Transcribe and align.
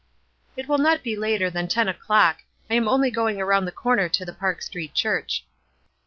"It 0.57 0.67
will 0.67 0.79
not 0.79 1.03
be 1.03 1.15
later 1.15 1.51
than 1.51 1.67
ten 1.67 1.87
o'clock. 1.87 2.39
I 2.71 2.73
am 2.73 2.87
only 2.87 3.11
going 3.11 3.39
around 3.39 3.65
the 3.65 3.71
corner 3.71 4.09
to 4.09 4.25
the 4.25 4.33
Park 4.33 4.63
Street 4.63 4.95
Church." 4.95 5.45